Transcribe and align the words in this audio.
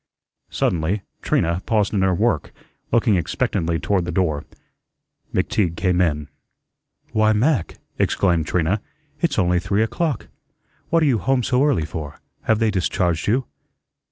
Suddenly 0.49 1.03
Trina 1.21 1.61
paused 1.67 1.93
in 1.93 2.01
her 2.01 2.15
work, 2.15 2.51
looking 2.91 3.17
expectantly 3.17 3.77
toward 3.77 4.03
the 4.03 4.11
door. 4.11 4.45
McTeague 5.31 5.77
came 5.77 6.01
in. 6.01 6.27
"Why, 7.11 7.33
Mac," 7.33 7.75
exclaimed 7.99 8.47
Trina. 8.47 8.81
"It's 9.21 9.37
only 9.37 9.59
three 9.59 9.83
o'clock. 9.83 10.25
What 10.89 11.03
are 11.03 11.05
you 11.05 11.19
home 11.19 11.43
so 11.43 11.63
early 11.63 11.85
for? 11.85 12.19
Have 12.45 12.57
they 12.57 12.71
discharged 12.71 13.27
you?" 13.27 13.45